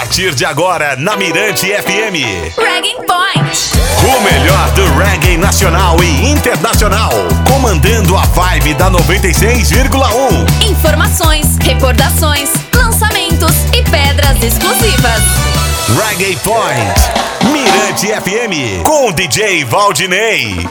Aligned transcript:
partir 0.00 0.34
de 0.34 0.46
agora 0.46 0.96
na 0.96 1.14
Mirante 1.14 1.66
FM. 1.66 2.56
Reggae 2.56 2.94
Point. 3.06 3.70
O 4.02 4.20
melhor 4.22 4.70
do 4.70 4.86
reggae 4.94 5.36
nacional 5.36 6.02
e 6.02 6.30
internacional. 6.30 7.10
Comandando 7.46 8.16
a 8.16 8.22
vibe 8.22 8.72
da 8.74 8.90
96,1. 8.90 10.70
Informações, 10.70 11.58
recordações, 11.60 12.48
lançamentos 12.74 13.52
e 13.74 13.82
pedras 13.90 14.42
exclusivas. 14.42 15.20
Reggae 16.08 16.34
Point. 16.36 17.52
Mirante 17.52 18.06
FM. 18.06 18.82
Com 18.82 19.12
DJ 19.12 19.66
Valdinei. 19.66 20.66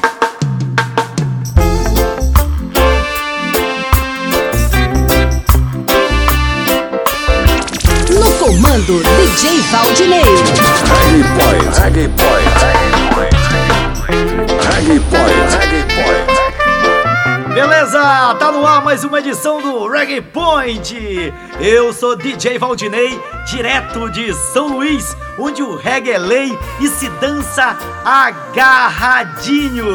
Comando, 8.79 9.03
DJ 9.03 9.61
Valdinei. 9.71 10.21
Reggae 10.21 11.23
Point, 11.35 11.79
Reggae 11.79 12.09
Point, 12.09 12.49
Reggae 14.75 14.99
Point, 14.99 15.57
Reggae 15.57 15.83
Point. 15.93 16.29
Beleza, 17.53 18.01
tá 18.35 18.51
no 18.51 18.65
ar 18.65 18.83
mais 18.83 19.03
uma 19.03 19.19
edição 19.19 19.61
do 19.61 19.87
Reggae 19.87 20.21
Point. 20.21 21.33
Eu 21.59 21.91
sou 21.91 22.15
DJ 22.15 22.57
Valdinei, 22.57 23.19
direto 23.49 24.09
de 24.09 24.33
São 24.33 24.77
Luís, 24.77 25.15
onde 25.37 25.61
o 25.61 25.75
reggae 25.75 26.11
é 26.11 26.17
lei 26.17 26.57
e 26.79 26.87
se 26.87 27.09
dança 27.09 27.77
agarradinho. 28.05 29.85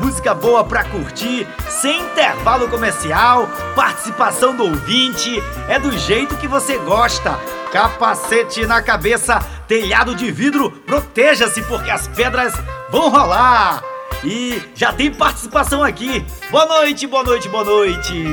Música 0.00 0.32
boa 0.34 0.64
pra 0.64 0.84
curtir, 0.84 1.46
sem 1.68 2.00
intervalo 2.00 2.68
comercial, 2.68 3.48
participação 3.74 4.54
do 4.54 4.64
ouvinte, 4.64 5.42
é 5.68 5.78
do 5.78 5.90
jeito 5.96 6.36
que 6.36 6.46
você 6.46 6.78
gosta. 6.78 7.38
Capacete 7.72 8.64
na 8.66 8.80
cabeça, 8.80 9.40
telhado 9.66 10.14
de 10.14 10.30
vidro, 10.30 10.70
proteja-se 10.70 11.62
porque 11.62 11.90
as 11.90 12.06
pedras 12.08 12.54
vão 12.90 13.10
rolar. 13.10 13.82
E 14.24 14.62
já 14.74 14.92
tem 14.92 15.12
participação 15.12 15.82
aqui. 15.82 16.24
Boa 16.50 16.66
noite, 16.66 17.06
boa 17.06 17.22
noite, 17.22 17.48
boa 17.48 17.64
noite. 17.64 18.24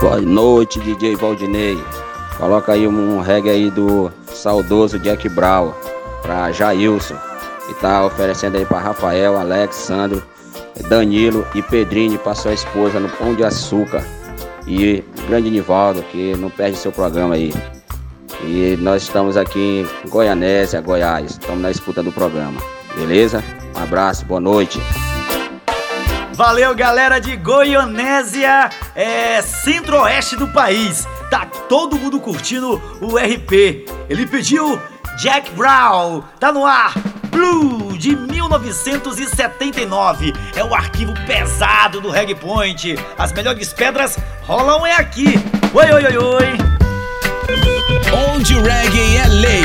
Boa 0.00 0.20
noite, 0.20 0.80
DJ 0.80 1.16
Valdinei. 1.16 1.78
Coloca 2.36 2.72
aí 2.72 2.86
um 2.86 3.20
reggae 3.20 3.50
aí 3.50 3.70
do 3.70 4.12
saudoso 4.26 4.98
Jack 4.98 5.28
Brown 5.28 5.72
pra 6.22 6.52
Jailson. 6.52 7.16
E 7.68 7.74
tá 7.74 8.04
oferecendo 8.04 8.56
aí 8.56 8.64
pra 8.64 8.78
Rafael, 8.78 9.38
Alex, 9.38 9.76
Sandro, 9.76 10.22
Danilo 10.88 11.46
e 11.54 11.62
Pedrinho 11.62 12.18
pra 12.18 12.34
sua 12.34 12.54
esposa 12.54 12.98
no 12.98 13.08
Pão 13.08 13.34
de 13.34 13.44
Açúcar. 13.44 14.04
E 14.66 15.02
grande 15.26 15.50
Nivaldo, 15.50 16.02
que 16.02 16.34
não 16.36 16.50
perde 16.50 16.76
seu 16.76 16.92
programa 16.92 17.34
aí. 17.34 17.52
E 18.44 18.76
nós 18.80 19.02
estamos 19.02 19.36
aqui 19.36 19.86
em 20.04 20.08
Goianésia, 20.08 20.80
Goiás. 20.80 21.32
Estamos 21.32 21.60
na 21.60 21.70
escuta 21.70 22.02
do 22.02 22.12
programa. 22.12 22.60
Beleza? 22.94 23.42
Um 23.76 23.82
abraço, 23.82 24.24
boa 24.24 24.40
noite. 24.40 24.80
Valeu, 26.32 26.74
galera 26.74 27.18
de 27.18 27.36
Goianésia, 27.36 28.70
é 28.94 29.42
centro-oeste 29.42 30.36
do 30.36 30.46
país. 30.48 31.04
Tá 31.30 31.46
todo 31.68 31.98
mundo 31.98 32.20
curtindo 32.20 32.80
o 33.00 33.16
RP. 33.16 33.84
Ele 34.08 34.24
pediu 34.24 34.80
Jack 35.18 35.50
Brown. 35.50 36.22
Tá 36.38 36.52
no 36.52 36.64
ar. 36.64 36.94
Blue 37.38 37.96
de 37.96 38.16
1979. 38.16 40.34
É 40.56 40.64
o 40.64 40.74
arquivo 40.74 41.14
pesado 41.24 42.00
do 42.00 42.10
Reggae 42.10 42.34
Point. 42.34 42.96
As 43.16 43.32
melhores 43.32 43.72
pedras 43.72 44.18
rolam 44.42 44.84
é 44.84 44.94
aqui. 44.94 45.38
Oi, 45.72 45.92
oi, 45.92 46.04
oi, 46.04 46.18
oi. 46.18 46.58
Onde 48.34 48.56
o 48.56 48.62
reggae 48.62 49.18
é 49.18 49.28
lei. 49.28 49.62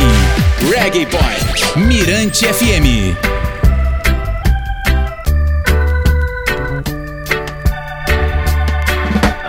Reggae 0.72 1.08
Point. 1.08 1.76
Mirante 1.76 2.46
FM. 2.46 3.18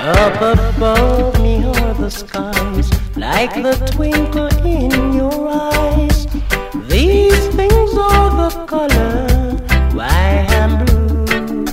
Up 0.00 0.40
above 0.40 1.38
me 1.42 1.66
are 1.66 1.92
the 1.92 2.08
skies, 2.08 2.88
like 3.16 3.52
the 3.62 3.74
twinkle 3.92 4.48
in 4.64 5.12
your 5.12 5.50
eyes. 5.50 6.13
These 7.06 7.48
things 7.48 7.92
are 7.98 8.30
the 8.40 8.64
color 8.64 9.28
white 9.92 10.48
and 10.60 10.86
blue. 10.86 11.66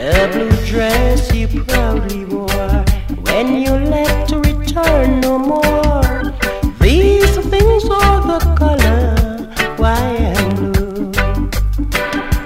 A 0.00 0.26
blue 0.32 0.56
dress 0.64 1.34
you 1.34 1.48
proudly 1.64 2.24
wore 2.24 2.82
when 3.26 3.60
you 3.60 3.72
left 3.72 4.30
to 4.30 4.38
return 4.40 5.20
no 5.20 5.38
more. 5.38 6.32
These 6.80 7.36
things 7.52 7.84
are 7.90 8.20
the 8.32 8.40
color 8.56 9.12
white 9.76 10.24
and 10.40 10.52
blue. 10.56 11.12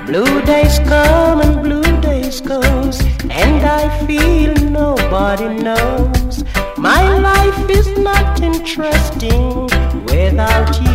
Blue 0.06 0.42
days 0.42 0.80
come 0.90 1.40
and 1.40 1.62
blue 1.62 2.00
days 2.00 2.40
goes, 2.40 3.00
and 3.30 3.64
I 3.64 3.82
feel 4.08 4.52
nobody 4.70 5.62
knows. 5.62 6.42
My 6.76 7.16
life 7.16 7.70
is 7.70 7.86
not 7.96 8.42
interesting 8.42 9.68
without 10.10 10.80
you. 10.80 10.85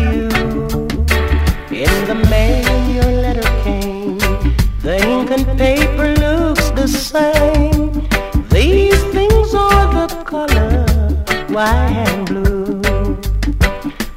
White 11.52 11.92
and 12.08 12.26
blue. 12.26 12.80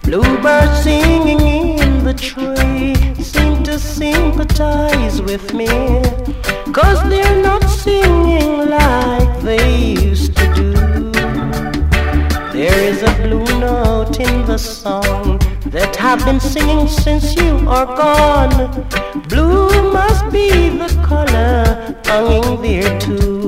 Bluebirds 0.03 0.83
singing 0.83 1.41
in 1.79 2.03
the 2.05 2.13
tree 2.13 2.95
seem 3.21 3.61
to 3.63 3.77
sympathize 3.77 5.21
with 5.21 5.53
me. 5.53 5.67
Cause 6.71 7.01
they're 7.09 7.41
not 7.41 7.63
singing 7.63 8.69
like 8.69 9.41
they 9.41 9.93
used 9.95 10.35
to 10.37 10.53
do. 10.53 10.71
There 12.53 12.79
is 12.91 13.03
a 13.03 13.13
blue 13.23 13.59
note 13.59 14.17
in 14.19 14.45
the 14.45 14.57
song 14.57 15.39
that 15.65 15.99
I've 15.99 16.23
been 16.23 16.39
singing 16.39 16.87
since 16.87 17.35
you 17.35 17.57
are 17.67 17.85
gone. 17.85 18.87
Blue 19.27 19.91
must 19.91 20.31
be 20.31 20.69
the 20.69 20.89
color 21.05 21.95
hanging 22.05 22.61
there 22.61 22.99
too. 22.99 23.44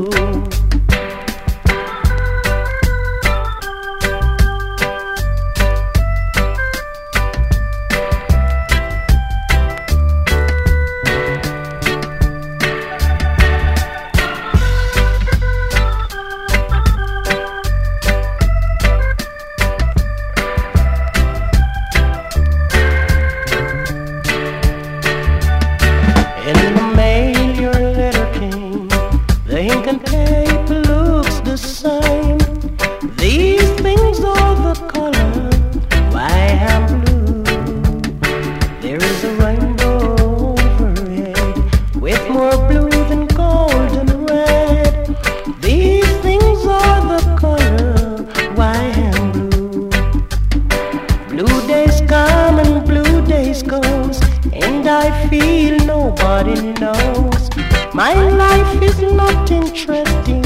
Nobody 56.27 56.73
knows. 56.81 57.49
My 57.93 58.13
life 58.13 58.81
is 58.83 59.01
not 59.01 59.49
interesting 59.49 60.43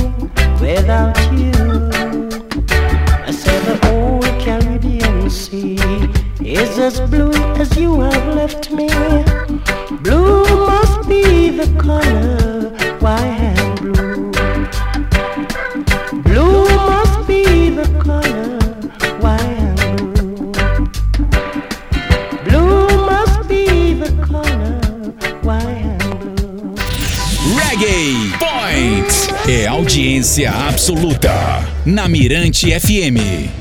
without 0.62 1.18
you. 1.34 1.52
I 3.28 3.32
said 3.32 3.62
the 3.70 3.78
old 3.92 4.32
Caribbean 4.40 5.30
Sea 5.30 5.78
is 6.40 6.78
as 6.78 7.00
blue 7.10 7.34
as 7.64 7.76
you 7.78 8.00
have 8.02 8.36
left 8.36 8.72
me. 8.72 8.90
Blue 10.04 10.44
must 10.68 11.10
be 11.10 11.50
the 11.50 11.70
color 11.80 12.70
white 13.00 13.51
audiência 30.02 30.50
absoluta. 30.52 31.32
Na 31.86 32.08
Mirante 32.08 32.68
FM. 32.72 33.61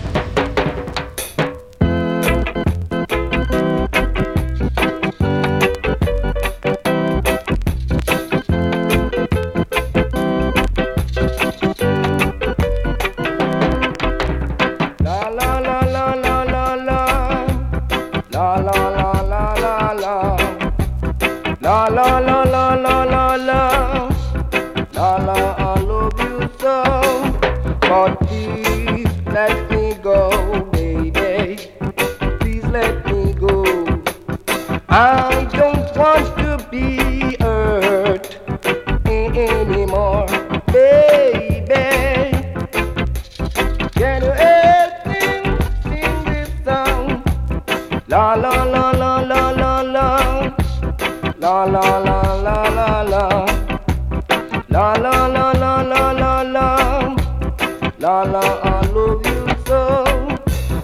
La 58.00 58.22
la 58.22 58.40
I 58.62 58.80
love 58.92 59.26
you 59.26 59.46
so. 59.66 60.04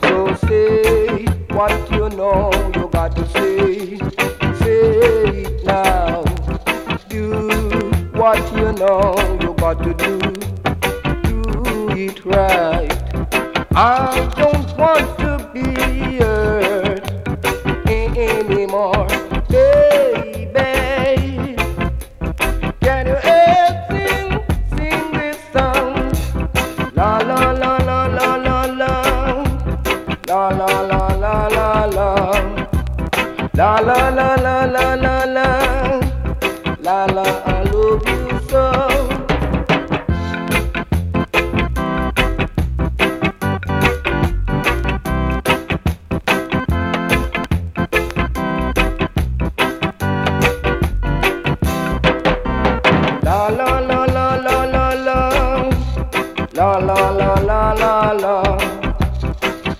So 0.02 0.34
say 0.46 1.24
what 1.56 1.72
you 1.90 2.10
know 2.10 2.50
you 2.74 2.88
got 2.92 3.16
to 3.16 3.26
say. 3.28 3.96
Say 4.60 4.98
it 5.44 5.64
now. 5.64 6.22
Do 7.08 7.48
what 8.12 8.36
you 8.52 8.70
know 8.72 9.14
you 9.40 9.54
got 9.54 9.82
to 9.82 9.94
do. 9.94 10.18
Do 11.22 11.88
it 11.96 12.22
right. 12.26 12.75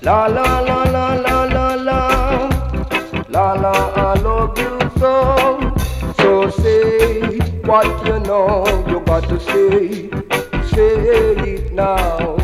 La 0.07 0.29
la 0.29 0.61
la 0.61 0.85
la 0.85 1.15
la 1.17 1.45
la 1.47 1.75
la. 1.75 1.99
La 3.29 3.55
la 3.55 3.73
I 3.97 4.15
love 4.21 4.57
you 4.57 4.79
so. 5.01 5.75
So 6.21 6.49
say 6.49 7.39
what 7.65 7.89
you 8.07 8.21
know 8.21 8.65
you 8.89 9.01
got 9.01 9.25
to 9.29 9.41
say. 9.41 10.09
Say 10.73 11.25
it 11.55 11.73
now. 11.73 12.37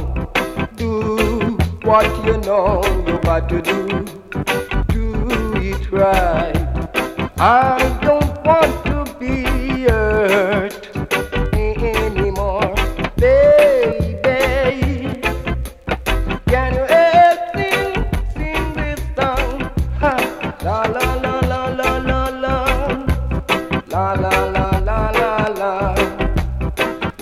Do 0.75 1.57
what 1.85 2.11
you 2.27 2.37
know 2.39 2.83
you 3.07 3.21
got 3.21 3.49
to 3.51 3.63
do. 3.63 3.87
Do 4.89 5.61
it 5.63 5.93
right. 5.93 6.57
I 7.39 7.79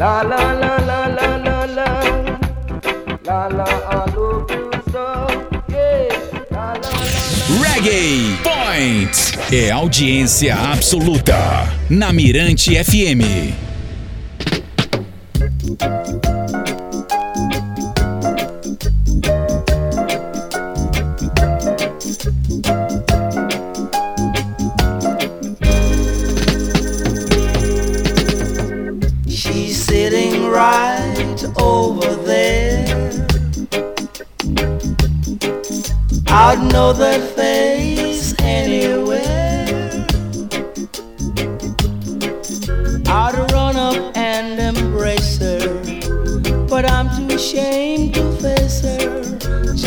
la 0.01 0.23
la 0.23 0.53
la 0.55 0.79
la 0.79 1.07
la 1.09 1.37
la 1.37 1.37
la, 1.37 1.65
la 1.67 1.77
la. 1.77 2.41
I 3.29 3.49
love 3.49 4.15
you 4.15 4.71
so, 4.91 5.05
yeah. 5.69 6.09
La 6.51 6.73
la 6.73 6.91
la. 7.13 7.21
Reggae 7.61 8.39
Point 8.43 9.15
é 9.53 9.71
audiência 9.71 10.57
absoluta 10.73 11.69
na 11.91 12.15
Mirante 12.15 12.83
FM. 12.83 13.70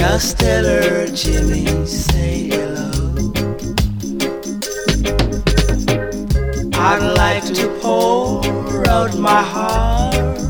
Just 0.05 0.37
tell 0.37 0.65
her, 0.65 1.07
Jimmy, 1.07 1.65
say 1.85 2.49
hello. 2.49 2.91
I'd 6.73 7.13
like 7.15 7.45
to 7.53 7.69
pour 7.81 8.85
out 8.89 9.17
my 9.17 9.41
heart, 9.41 10.41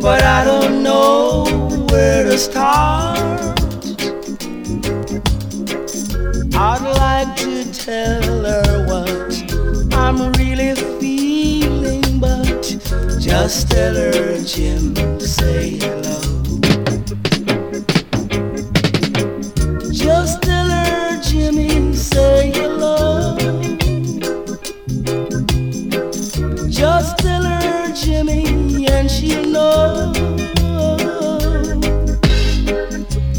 but 0.00 0.22
I 0.22 0.44
don't 0.44 0.84
know 0.84 1.46
where 1.90 2.22
to 2.22 2.38
start. 2.38 3.18
I'd 6.54 6.84
like 7.04 7.36
to 7.38 7.72
tell 7.72 8.44
her 8.44 8.86
what 8.86 9.94
I'm 9.94 10.32
really 10.34 10.76
feeling, 11.00 12.20
but 12.20 12.78
just 13.18 13.68
tell 13.68 13.96
her, 13.96 14.40
Jim, 14.44 14.94
say 15.30 15.78
hello. 15.78 16.18
Just 19.92 20.42
tell 20.42 20.68
her, 20.68 21.22
Jimmy, 21.22 21.94
say 21.94 22.50
hello. 22.50 23.36
Just 26.68 27.18
tell 27.18 27.44
her, 27.44 27.92
Jimmy, 27.94 28.88
and 28.88 29.08
she'll 29.08 29.46
know. 29.46 30.12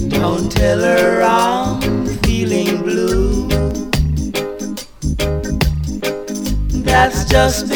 Don't 0.07 0.50
tell 0.50 0.79
her 0.79 1.21
I'm 1.24 2.07
feeling 2.24 2.81
blue. 2.83 3.50
That's 6.83 7.25
just 7.25 7.67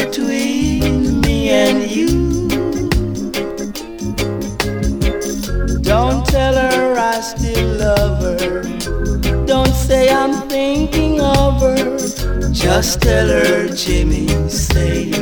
Just 12.76 13.00
tell 13.00 13.28
her, 13.28 13.68
Jimmy, 13.68 14.28
say 14.50 15.15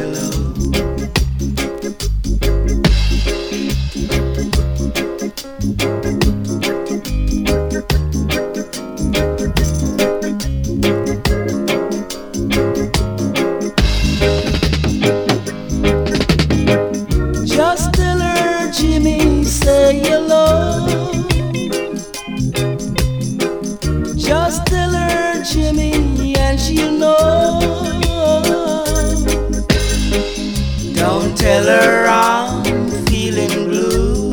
tell 31.45 31.67
her 31.67 32.07
I'm 32.07 32.65
feeling 33.05 33.69
blue. 33.69 34.31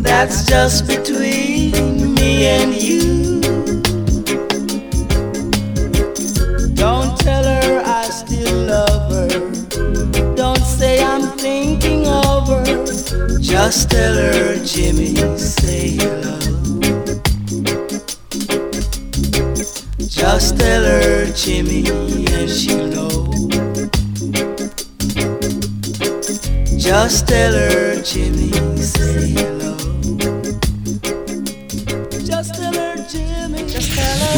That's 0.00 0.46
just 0.46 0.86
between 0.86 2.14
me 2.14 2.46
and 2.46 2.70
you. 2.80 3.40
Don't 6.74 7.18
tell 7.18 7.42
her 7.42 7.82
I 7.84 8.04
still 8.04 8.56
love 8.74 9.10
her. 9.10 10.34
Don't 10.36 10.64
say 10.78 11.02
I'm 11.02 11.36
thinking 11.36 12.06
of 12.06 12.46
her. 12.46 12.64
Just 13.40 13.90
tell 13.90 14.14
her, 14.14 14.64
Jimmy, 14.64 15.16
say 15.36 15.96
hello. 16.02 16.38
Just 20.06 20.56
tell 20.56 20.84
her, 20.84 21.32
Jimmy, 21.32 21.84
and 22.30 22.48
she'll 22.48 22.86
know. 22.86 23.11
Just 26.82 27.28
tell 27.28 27.52
her 27.52 28.02
Jimmy 28.02 28.50
said 28.76 29.38
hello. 29.38 29.76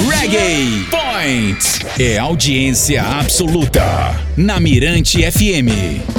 Reggae 0.06 0.84
Point 0.90 1.86
é 1.98 2.18
audiência 2.18 3.02
absoluta 3.02 4.14
na 4.36 4.60
Mirante 4.60 5.22
FM. 5.22 6.13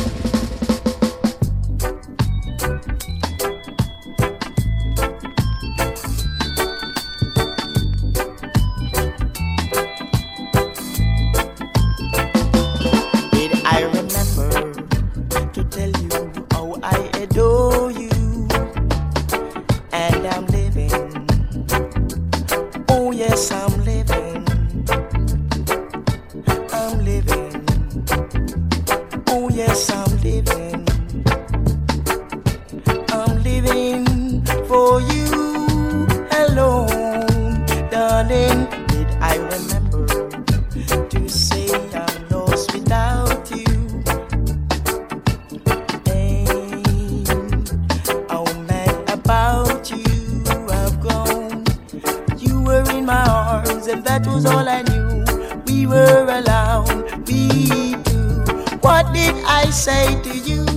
that 54.17 54.27
was 54.27 54.45
all 54.45 54.67
I 54.69 54.81
knew. 54.83 55.25
We 55.67 55.85
were 55.87 56.25
alone, 56.39 57.23
we 57.25 57.95
two. 58.07 58.77
What 58.79 59.13
did 59.13 59.35
I 59.45 59.69
say 59.71 60.21
to 60.23 60.37
you? 60.37 60.74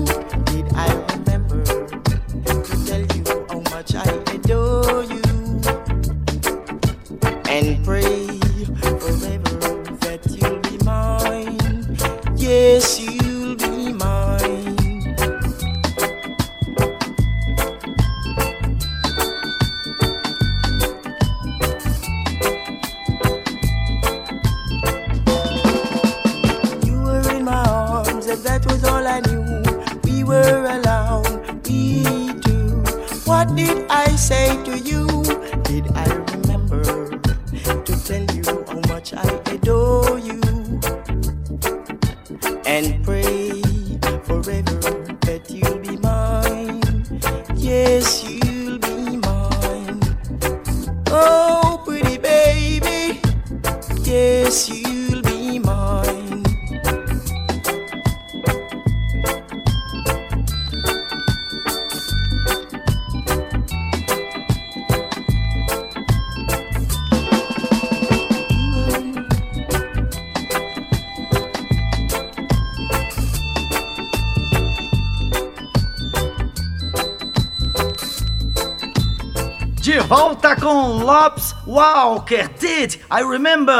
Walker 81.66 82.48
did, 82.58 82.98
I 83.10 83.22
remember. 83.22 83.72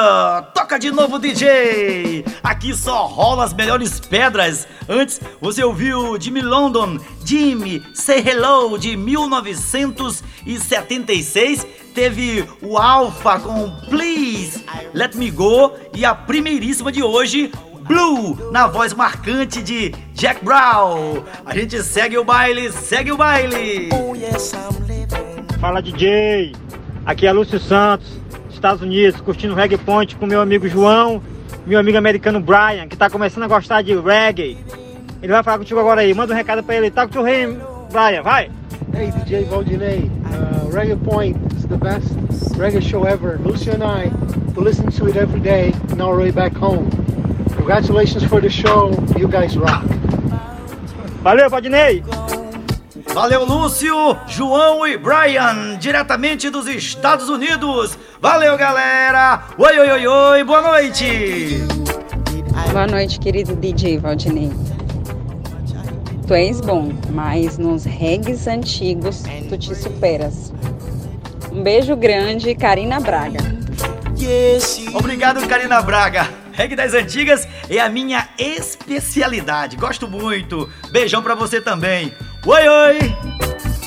Toca 0.55 0.79
de 0.79 0.91
novo, 0.91 1.19
DJ. 1.19 2.25
Aqui 2.43 2.75
só 2.75 3.05
rola 3.07 3.45
as 3.45 3.53
melhores 3.53 4.01
pedras. 4.01 4.67
Antes 4.89 5.21
você 5.41 5.63
ouviu 5.65 6.19
Jimmy 6.21 6.41
London, 6.43 6.99
Jimmy 7.25 7.83
Say 7.95 8.23
Hello 8.27 8.77
de 8.79 8.97
1976. 8.97 11.67
Teve 11.95 12.45
o 12.63 12.77
Alpha 12.79 13.39
com 13.41 13.71
Please 13.89 14.65
Let 14.95 15.15
Me 15.17 15.31
Go 15.31 15.73
e 15.95 16.05
a 16.05 16.15
primeiríssima 16.15 16.93
de 16.93 17.03
hoje, 17.03 17.51
Blue, 17.81 18.37
na 18.53 18.67
voz 18.67 18.93
marcante 18.93 19.63
de 19.63 19.95
Jack 20.13 20.45
Brown. 20.45 21.25
A 21.45 21.55
gente 21.55 21.83
segue 21.83 22.19
o 22.19 22.25
baile, 22.25 22.71
segue 22.71 23.11
o 23.11 23.17
baile. 23.17 23.89
Oh, 23.93 24.15
Fala 25.59 25.83
DJ, 25.83 26.53
Aqui 27.09 27.27
é 27.27 27.33
Lúcio 27.33 27.59
Santos, 27.59 28.07
Estados 28.51 28.83
Unidos, 28.83 29.19
curtindo 29.23 29.55
Reggae 29.55 29.79
Point 29.79 30.15
com 30.15 30.27
meu 30.27 30.43
amigo 30.43 30.69
João, 30.69 31.23
meu 31.67 31.81
amigo 31.81 31.97
americano 31.97 32.39
Brian, 32.39 32.87
que 32.87 32.95
está 32.95 33.09
começando 33.09 33.45
a 33.45 33.49
gostar 33.49 33.81
de 33.81 33.99
reggae. 33.99 34.59
Ele 35.23 35.33
vai 35.33 35.43
falar 35.43 35.57
contigo 35.57 35.81
agora 35.81 36.03
aí, 36.03 36.13
manda 36.13 36.35
um 36.35 36.37
recado 36.37 36.63
para 36.63 36.77
ele. 36.77 36.91
Tá 36.91 37.09
com 37.09 37.21
o 37.21 37.23
rei, 37.23 37.47
Brian, 37.91 38.23
vai! 38.23 38.51
Hey 38.95 39.11
DJ 39.11 39.45
Valdinei, 39.45 40.11
uh, 40.27 40.71
Reggae 40.71 40.97
Point 40.97 41.39
is 41.57 41.65
the 41.65 41.79
best 41.79 42.13
reggae 42.59 42.83
show 42.83 43.07
ever. 43.07 43.39
Lucio 43.39 43.73
and 43.73 43.83
I 43.83 44.11
we 44.55 44.63
listen 44.63 44.91
to 44.91 45.09
it 45.09 45.17
every 45.17 45.41
day 45.41 45.73
on 45.91 46.03
our 46.03 46.15
way 46.15 46.31
back 46.31 46.55
home. 46.55 46.91
Congratulations 47.57 48.23
for 48.25 48.43
the 48.43 48.51
show, 48.51 48.91
you 49.17 49.29
guys 49.29 49.57
rock. 49.57 49.83
Valeu, 51.23 51.49
Valdinei! 51.49 52.03
Valeu, 53.19 53.45
Lúcio, 53.45 54.17
João 54.29 54.87
e 54.87 54.97
Brian, 54.97 55.77
diretamente 55.77 56.49
dos 56.51 56.69
Estados 56.69 57.29
Unidos. 57.29 57.99
Valeu, 58.21 58.57
galera. 58.57 59.43
Oi, 59.59 59.77
oi, 59.77 59.91
oi, 59.91 60.07
oi, 60.07 60.45
boa 60.45 60.63
noite. 60.63 61.59
Boa 62.71 62.87
noite, 62.87 63.19
querido 63.19 63.57
DJ 63.57 63.99
Valdinei. 63.99 64.53
Tu 66.29 66.33
és 66.33 66.61
bom, 66.61 66.93
mas 67.11 67.59
nos 67.59 67.85
regs 67.85 68.47
antigos 68.47 69.25
tu 69.49 69.59
te 69.59 69.75
superas. 69.75 70.53
Um 71.51 71.61
beijo 71.61 71.97
grande, 71.97 72.55
Karina 72.55 73.01
Braga. 73.01 73.41
Obrigado, 74.95 75.45
Karina 75.49 75.83
Braga. 75.83 76.29
Reggae 76.53 76.77
das 76.77 76.95
antigas 76.95 77.49
é 77.69 77.79
a 77.79 77.89
minha 77.89 78.29
especialidade. 78.39 79.77
Gosto 79.77 80.07
muito. 80.07 80.69
Beijão 80.91 81.21
para 81.21 81.35
você 81.35 81.61
também. 81.61 82.13
Oi, 82.47 82.69
oi! 82.69 82.99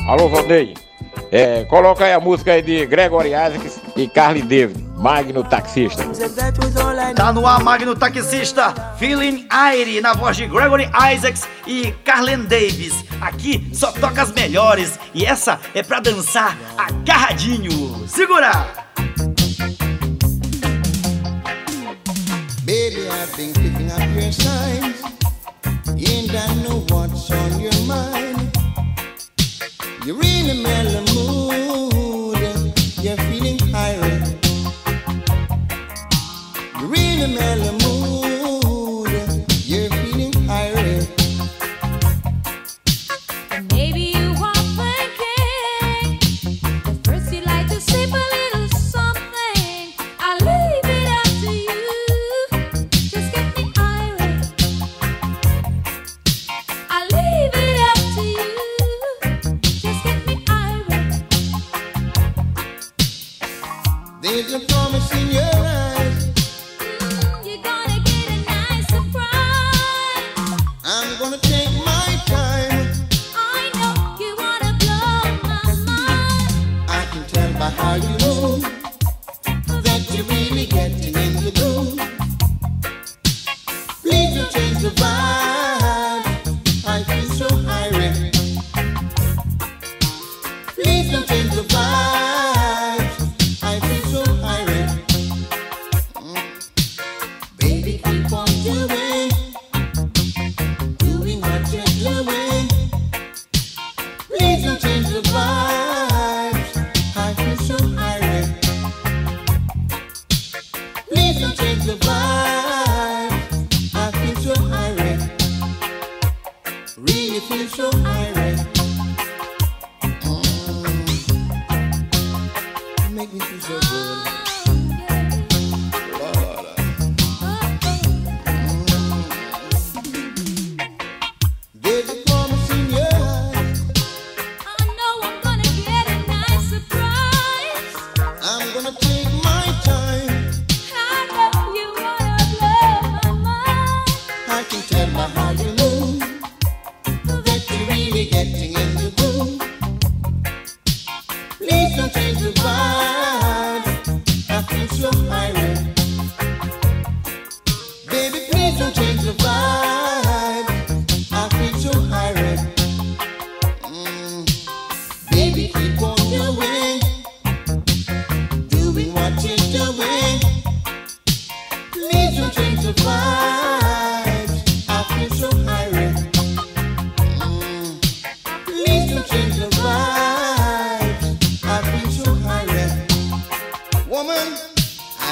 Alô, 0.07 0.29
Valdei. 0.29 0.73
É, 1.31 1.63
coloca 1.65 2.03
aí 2.03 2.11
a 2.13 2.19
música 2.19 2.51
aí 2.51 2.61
de 2.61 2.85
Gregory 2.85 3.29
Isaacs 3.29 3.79
e 3.95 4.07
Carly 4.07 4.41
David, 4.41 4.83
Magno 4.97 5.43
Taxista. 5.43 6.03
Tá 7.15 7.31
no 7.31 7.47
ar, 7.47 7.63
Magno 7.63 7.95
Taxista, 7.95 8.73
Feeling 8.97 9.47
Aire, 9.49 10.01
na 10.01 10.13
voz 10.13 10.35
de 10.35 10.45
Gregory 10.45 10.89
Isaacs 11.13 11.47
e 11.65 11.93
Carlen 12.03 12.43
Davis. 12.43 13.05
Aqui 13.21 13.69
só 13.73 13.91
toca 13.93 14.21
as 14.21 14.31
melhores 14.33 14.99
e 15.13 15.25
essa 15.25 15.59
é 15.73 15.81
pra 15.81 16.01
dançar 16.01 16.57
agarradinho. 16.77 18.05
Segura! 18.07 18.51
Baby, 22.65 23.07
I've 23.09 23.35
been 23.35 23.53
picking 23.53 23.91
up 23.91 24.01
your 24.13 24.31
signs. 24.31 25.01
And 25.87 26.31
I 26.31 26.63
know 26.63 26.85
what's 26.89 27.29
on 27.31 27.59
your 27.59 27.73
mind. 27.85 28.40
You're 30.03 30.19
in 30.23 30.49
a 30.49 30.55
mellow 30.55 31.05
mood. 31.13 31.30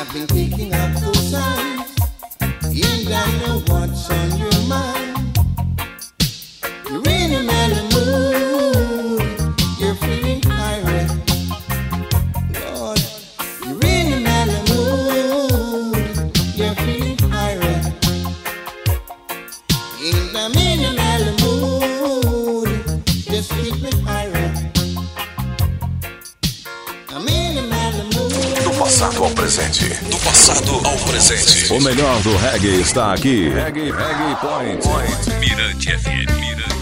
I've 0.09 0.15
been 0.15 0.25
thinking 0.25 0.73
of 0.73 1.01
those 1.01 1.31
times. 1.31 1.95
And 2.41 3.09
I 3.13 3.45
know 3.45 3.59
what's 3.67 4.09
on 4.09 4.39
your 4.39 4.48
O 31.79 31.81
melhor 31.81 32.21
do 32.23 32.35
reggae 32.35 32.81
está 32.81 33.13
aqui. 33.13 33.47
Reggae, 33.47 33.89
reggae 33.89 34.35
point. 34.41 34.83
point. 34.83 35.39
Mirante 35.39 35.97
FM, 35.97 36.29
Mirante. 36.37 36.78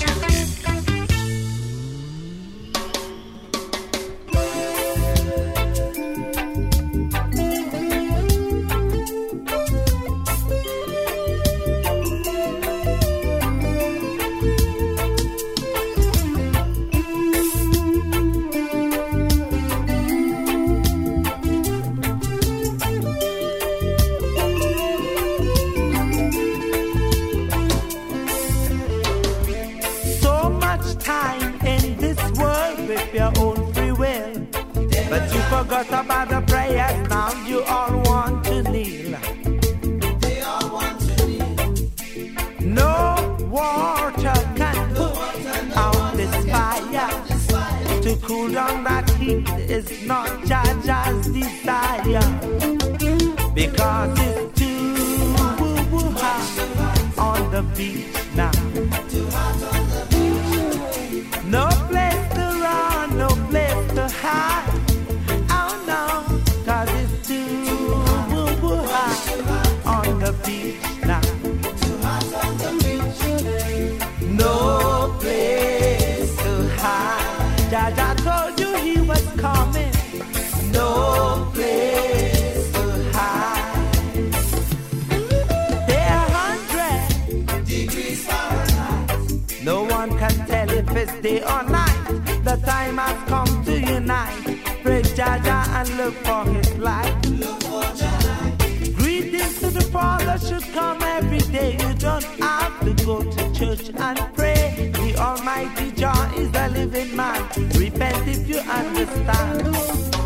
living 106.88 107.16
man. 107.16 107.50
Repent 107.76 108.28
if 108.28 108.48
you 108.48 108.58
understand. 108.60 110.17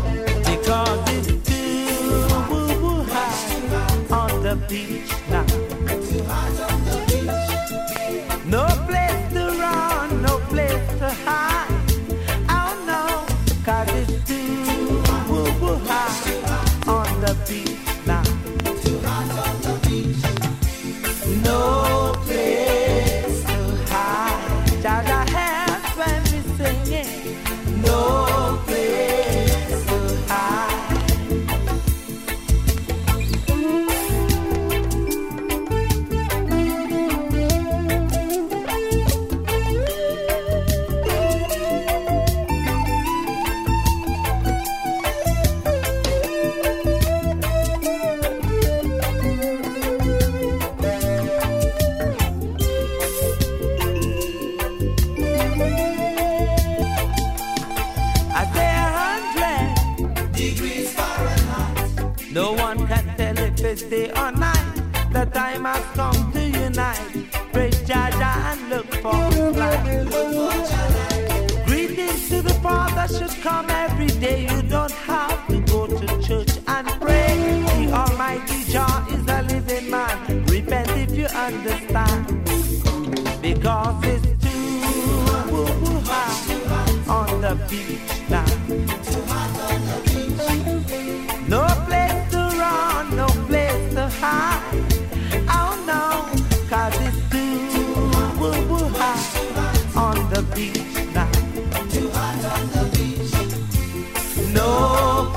my 65.62 65.80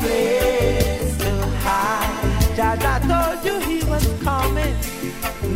place 0.06 1.18
to 1.18 1.32
hide. 1.66 2.56
Jaja 2.58 2.94
told 3.10 3.40
you 3.46 3.56
he 3.70 3.78
was 3.86 4.06
coming. 4.24 4.76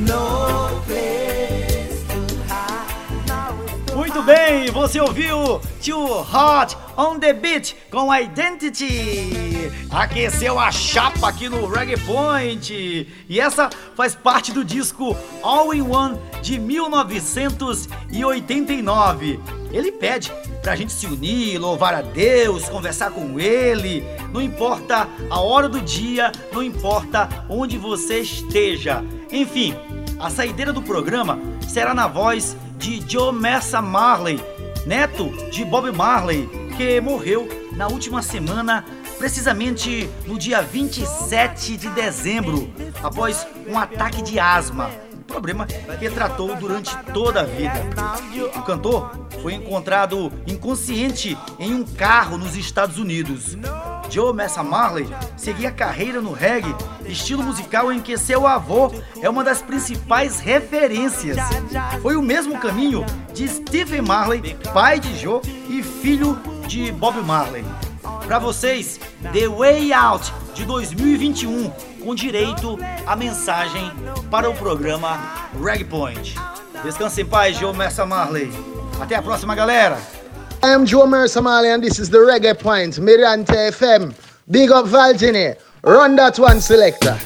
No 0.05 0.81
place 0.85 2.03
to 2.07 2.19
hide. 2.47 3.27
Now 3.27 3.53
it's 3.63 3.93
Muito 3.93 4.23
bem, 4.23 4.71
você 4.71 4.99
ouviu 4.99 5.59
Too 5.83 6.21
Hot 6.21 6.75
on 6.97 7.19
the 7.19 7.33
Beat 7.33 7.75
com 7.91 8.11
Identity. 8.13 9.71
Aqueceu 9.91 10.59
a 10.59 10.71
chapa 10.71 11.29
aqui 11.29 11.49
no 11.49 11.65
Reggae 11.67 11.97
Point. 12.01 13.07
E 13.27 13.39
essa 13.39 13.69
faz 13.95 14.13
parte 14.15 14.51
do 14.51 14.63
disco 14.63 15.15
All 15.41 15.73
in 15.73 15.81
One 15.81 16.19
de 16.41 16.59
1989. 16.59 19.58
Ele 19.71 19.91
pede 19.91 20.31
pra 20.61 20.75
gente 20.75 20.91
se 20.91 21.05
unir, 21.05 21.59
louvar 21.59 21.93
a 21.93 22.01
Deus, 22.01 22.67
conversar 22.67 23.11
com 23.11 23.39
Ele. 23.39 24.03
Não 24.33 24.41
importa 24.41 25.07
a 25.29 25.39
hora 25.39 25.69
do 25.69 25.79
dia, 25.81 26.31
não 26.51 26.63
importa 26.63 27.29
onde 27.47 27.77
você 27.77 28.19
esteja. 28.19 29.03
Enfim, 29.31 29.75
a 30.19 30.29
saideira 30.29 30.73
do 30.73 30.81
programa 30.81 31.39
será 31.67 31.93
na 31.93 32.07
voz 32.07 32.57
de 32.77 33.03
Joe 33.07 33.33
Mercer 33.33 33.81
Marley, 33.81 34.39
neto 34.85 35.29
de 35.51 35.63
Bob 35.63 35.91
Marley, 35.91 36.49
que 36.75 36.99
morreu 36.99 37.47
na 37.73 37.87
última 37.87 38.21
semana, 38.21 38.83
precisamente 39.17 40.09
no 40.25 40.37
dia 40.37 40.61
27 40.61 41.77
de 41.77 41.89
dezembro, 41.89 42.69
após 43.03 43.45
um 43.67 43.77
ataque 43.77 44.21
de 44.21 44.39
asma. 44.39 44.89
Um 45.17 45.21
problema 45.23 45.67
que 45.67 46.09
tratou 46.09 46.55
durante 46.55 46.95
toda 47.13 47.41
a 47.41 47.43
vida. 47.43 47.85
O 48.55 48.61
cantor 48.63 49.28
foi 49.41 49.53
encontrado 49.53 50.31
inconsciente 50.47 51.37
em 51.57 51.73
um 51.73 51.83
carro 51.83 52.37
nos 52.37 52.55
Estados 52.55 52.97
Unidos. 52.97 53.57
Joe 54.09 54.33
Messa 54.33 54.63
Marley 54.63 55.07
seguia 55.37 55.71
carreira 55.71 56.19
no 56.19 56.33
reggae, 56.33 56.75
estilo 57.05 57.43
musical 57.43 57.91
em 57.91 58.01
que 58.01 58.17
seu 58.17 58.47
avô 58.47 58.91
é 59.21 59.29
uma 59.29 59.43
das 59.43 59.61
principais 59.61 60.39
referências. 60.39 61.37
Foi 62.01 62.15
o 62.15 62.21
mesmo 62.21 62.59
caminho 62.59 63.05
de 63.33 63.47
Stephen 63.47 64.01
Marley, 64.01 64.55
pai 64.73 64.99
de 64.99 65.15
Joe 65.17 65.41
e 65.69 65.83
filho 65.83 66.39
de 66.67 66.91
Bob 66.91 67.21
Marley. 67.21 67.63
Para 68.25 68.39
vocês, 68.39 68.99
The 69.33 69.47
Way 69.47 69.93
Out 69.93 70.33
de 70.53 70.65
2021, 70.65 71.69
com 72.03 72.15
direito 72.15 72.77
à 73.05 73.15
mensagem 73.15 73.91
para 74.29 74.49
o 74.49 74.55
programa 74.55 75.19
Reggae 75.63 75.85
Point. 75.85 76.35
Descanse 76.83 77.21
em 77.21 77.25
paz, 77.25 77.57
Joe 77.57 77.75
Messa 77.75 78.05
Marley. 78.05 78.78
Até 79.01 79.15
a 79.15 79.21
próxima, 79.21 79.55
galera! 79.55 79.97
I 80.61 80.73
am 80.73 80.85
Joe 80.85 81.07
Mercer 81.07 81.41
Marley 81.41 81.69
and 81.69 81.81
this 81.81 81.99
is 81.99 82.09
the 82.09 82.17
Reggae 82.17 82.53
Point, 82.53 82.99
Mirante 82.99 83.71
FM. 83.71 84.13
Big 84.51 84.71
up 84.71 84.85
Valgini. 84.87 85.55
Run 85.81 86.15
that 86.17 86.37
one, 86.37 86.59
selector. 86.59 87.17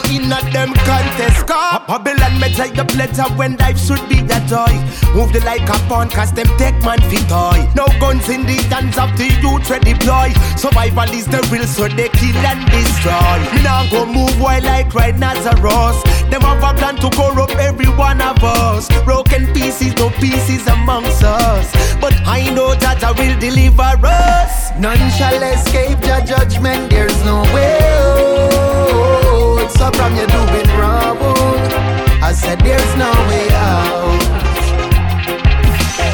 Nothing 0.00 0.24
a 0.24 0.24
go 0.24 0.24
in 0.24 0.32
at 0.32 0.52
them 0.52 0.72
contest. 0.84 1.46
Cause 1.46 1.82
Babylon 1.86 2.40
may 2.40 2.52
take 2.52 2.74
the 2.74 2.84
pleasure 2.84 3.28
when 3.36 3.56
life 3.56 3.78
should 3.78 4.02
be 4.08 4.20
a 4.20 4.40
joy. 4.46 4.72
Move 5.14 5.32
the 5.32 5.40
like 5.44 5.68
a 5.68 5.78
pawn 5.88 6.08
cause 6.08 6.32
them 6.32 6.46
take 6.58 6.78
man 6.82 7.00
fit 7.10 7.28
toy. 7.28 7.66
No 7.74 7.86
guns 8.00 8.28
in 8.28 8.46
the 8.46 8.56
hands 8.70 8.98
of 8.98 9.16
the 9.16 9.28
youth 9.42 9.68
we 9.70 9.78
deploy. 9.80 10.32
Survival 10.56 11.10
is 11.10 11.26
the 11.26 11.40
real 11.50 11.66
so 11.66 11.88
they 11.88 12.08
kill 12.08 12.36
and 12.36 12.62
destroy. 12.70 13.38
Me 13.54 13.62
now 13.62 13.88
go 13.90 14.06
move 14.06 14.40
while 14.40 14.62
like 14.62 14.94
right 14.94 15.16
Nazareth. 15.18 16.02
Them 16.30 16.42
have 16.42 16.62
a 16.62 16.76
plan 16.78 16.96
to 16.96 17.10
corrupt 17.10 17.56
every 17.56 17.88
one 17.88 18.20
of 18.20 18.42
us. 18.42 18.88
Broken 19.04 19.52
pieces, 19.52 19.94
no 19.96 20.10
pieces 20.10 20.66
amongst 20.66 21.22
us. 21.24 21.72
But 22.00 22.14
I 22.26 22.50
know 22.54 22.74
that 22.74 23.02
I 23.02 23.12
will 23.12 23.38
deliver 23.40 24.06
us. 24.06 24.70
None 24.78 25.10
shall 25.10 25.42
escape 25.42 25.98
the 26.00 26.22
judgment, 26.26 26.90
there's 26.90 27.24
no 27.24 27.42
way 27.54 29.39
out. 29.70 29.76
So 29.76 29.90
from 29.98 30.16
you 30.16 30.26
doing 30.26 30.68
wrong, 30.78 31.18
I 32.22 32.32
said 32.32 32.60
there's 32.60 32.96
no 32.96 33.10
way 33.28 33.48
out. 33.50 34.20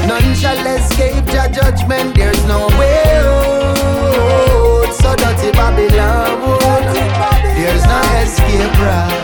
None 0.06 0.34
shall 0.34 0.66
escape 0.66 1.26
your 1.32 1.48
judgment, 1.48 2.14
there's 2.14 2.44
no 2.46 2.68
way 2.78 3.02
out. 3.16 4.92
So 4.94 5.14
dirty 5.16 5.52
Babylon, 5.52 6.58
there's 7.56 7.84
no 7.84 8.00
escape 8.22 8.78
route. 8.80 9.15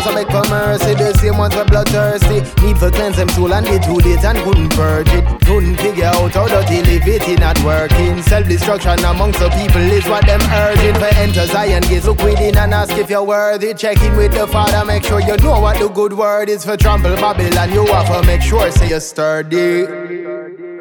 For 0.00 0.04
some 0.04 0.14
beg 0.14 0.28
for 0.28 0.48
mercy, 0.48 0.94
the 0.94 1.12
same 1.12 1.36
ones 1.36 1.54
were 1.54 1.64
bloodthirsty. 1.66 2.40
Need 2.64 2.78
for 2.78 2.90
cleanse 2.90 3.16
them 3.16 3.28
soul 3.28 3.52
and 3.52 3.66
they 3.66 3.78
too 3.80 3.96
late 3.96 4.24
and 4.24 4.38
couldn't 4.38 4.70
purge 4.70 5.10
it. 5.10 5.24
Couldn't 5.44 5.76
figure 5.76 6.06
out 6.06 6.32
how 6.32 6.48
dirty 6.48 6.80
live 6.80 7.06
it 7.06 7.38
not 7.38 7.62
working. 7.62 8.22
Self-destruction 8.22 9.04
amongst 9.04 9.40
the 9.40 9.50
people 9.50 9.82
is 9.82 10.06
what 10.06 10.24
them 10.24 10.40
urging. 10.40 10.94
For 10.94 11.14
enter 11.20 11.46
Zion 11.46 11.82
gates, 11.82 12.06
look 12.06 12.22
within 12.22 12.56
and 12.56 12.72
ask 12.72 12.96
if 12.96 13.10
you're 13.10 13.22
worthy. 13.22 13.74
Check 13.74 14.00
in 14.00 14.16
with 14.16 14.32
the 14.32 14.46
Father, 14.46 14.86
make 14.86 15.04
sure 15.04 15.20
you 15.20 15.36
know 15.36 15.60
what 15.60 15.78
the 15.78 15.88
good 15.88 16.14
word 16.14 16.48
is 16.48 16.64
for 16.64 16.78
trample 16.78 17.14
Babylon. 17.16 17.70
You 17.70 17.84
have 17.84 18.06
to 18.08 18.26
make 18.26 18.40
sure 18.40 18.70
say 18.70 18.88
you're 18.88 19.00
sturdy. 19.00 20.29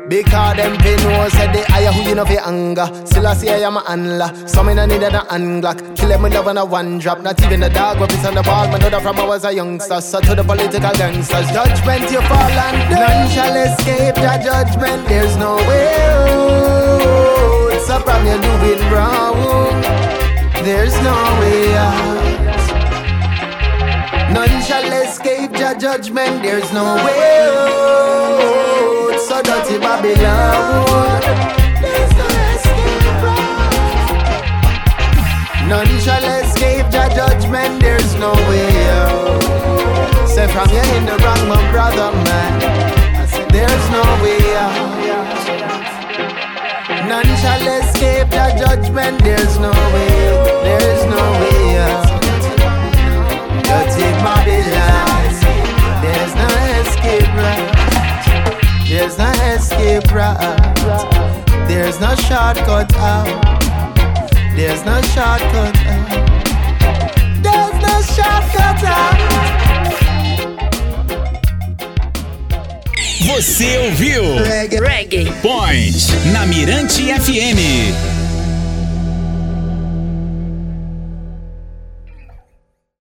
Because 0.10 0.58
them 0.58 0.76
pay 0.78 0.96
no 0.96 1.30
said 1.30 1.54
they 1.54 1.62
hire 1.70 1.92
who 1.92 2.02
you 2.02 2.16
know 2.16 2.26
for 2.26 2.42
anger. 2.42 2.90
Still 3.06 3.28
I 3.28 3.36
say 3.36 3.54
I 3.54 3.68
am 3.68 3.78
a 3.78 3.88
handler. 3.88 4.34
Some 4.48 4.70
in 4.70 4.80
a 4.80 4.88
need 4.88 5.04
a. 5.04 5.12
Kill 5.94 6.10
them 6.10 6.24
with 6.24 6.34
love 6.34 6.48
on 6.48 6.58
a 6.58 6.66
one 6.66 6.98
drop. 6.98 7.22
Not 7.22 7.40
even 7.44 7.60
the 7.60 7.70
dog 7.70 8.00
weapons 8.00 8.26
on 8.26 8.34
the 8.34 8.42
ball. 8.42 8.68
Know 8.70 8.90
that 8.90 9.04
from 9.04 9.20
I 9.20 9.26
was 9.26 9.46
a 9.46 9.54
youngster. 9.54 10.02
So 10.02 10.20
to 10.20 10.34
the 10.34 10.44
political 10.44 10.92
gangsters. 10.98 11.52
Judgment 11.52 12.10
you 12.10 12.22
fall 12.22 12.58
under. 12.58 12.96
None 12.96 13.30
shall 13.30 13.56
escape 13.56 14.16
the 14.16 14.42
judgment. 14.44 15.08
There's 15.08 15.38
no 15.38 15.58
way 15.70 15.94
out. 16.10 17.80
So 17.86 18.00
from 18.00 18.26
you 18.26 18.42
doing 18.42 18.92
wrong. 18.92 19.38
There's 20.66 20.98
no 21.04 21.14
way 21.40 21.78
out. 21.78 22.20
None 24.34 24.62
shall 24.64 24.92
escape 25.04 25.52
the 25.52 25.78
judgment. 25.80 26.42
There's 26.42 26.74
no 26.74 26.96
way 27.06 27.46
out. 27.46 28.79
Dirty 29.44 29.78
Babylon. 29.80 31.22
There's 31.82 32.12
no 32.20 32.28
escape 32.54 33.24
route. 33.24 33.70
None 35.68 36.00
shall 36.02 36.26
escape 36.44 36.88
the 36.92 37.08
judgment. 37.16 37.82
There's 37.82 38.16
no 38.16 38.34
way 38.50 38.68
oh. 38.92 39.40
out. 40.20 40.50
from 40.52 40.70
you 40.70 40.84
in 40.98 41.06
the 41.06 41.18
wrong, 41.24 41.48
my 41.48 41.72
brother, 41.72 42.12
man. 42.28 42.54
I 43.16 43.26
said, 43.28 43.50
there's 43.50 43.90
no 43.92 44.04
way 44.22 44.56
out. 44.58 45.00
None 47.08 47.32
shall 47.42 47.66
escape 47.80 48.30
the 48.30 48.46
judgment. 48.60 49.24
There's 49.24 49.58
no 49.58 49.72
way. 49.94 50.36
There's 50.68 51.06
no 51.06 51.22
way 51.40 51.78
out. 51.80 52.22
Dirty 53.64 54.12
Babylon. 54.22 55.09
There's 59.00 59.18
no 59.18 59.32
escape 59.32 60.12
route. 60.12 60.38
There's 61.70 62.02
no 62.02 62.16
shortcut 62.16 62.94
out. 62.96 63.28
There's 64.58 64.84
no 64.84 65.02
shortcut 65.04 65.74
out. 65.88 66.10
There's 67.42 67.82
no 67.82 68.02
shortcut 68.02 68.84
out. 68.84 69.18
Você 73.22 73.78
ouviu 73.78 74.22
Reggae. 74.82 75.32
Point 75.42 75.96
na 76.34 76.46
Mirante 76.46 77.04
FM. 77.14 78.09